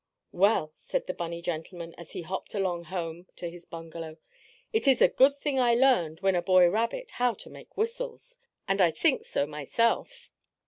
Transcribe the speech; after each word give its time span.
"Well," 0.31 0.71
said 0.73 1.05
the 1.05 1.13
bunny 1.13 1.43
gentleman 1.43 1.93
as 1.95 2.13
he 2.13 2.23
hopped 2.23 2.55
along 2.55 2.85
home 2.85 3.27
to 3.35 3.51
his 3.51 3.67
bungalow, 3.67 4.17
"it 4.73 4.87
is 4.87 4.99
a 4.99 5.07
good 5.07 5.35
thing 5.37 5.59
I 5.59 5.75
learned, 5.75 6.21
when 6.21 6.33
a 6.33 6.41
boy 6.41 6.67
rabbit, 6.69 7.11
how 7.11 7.35
to 7.35 7.51
make 7.51 7.77
whistles." 7.77 8.39
And 8.67 8.81
I 8.81 8.89
think 8.89 9.25
so 9.25 9.45
myself. 9.45 10.31